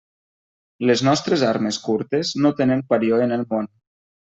[0.89, 3.73] Les nostres armes curtes no tenen parió en el món.